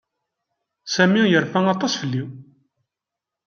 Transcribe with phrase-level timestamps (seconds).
[0.93, 2.23] Sami yerfa aṭas fell-i.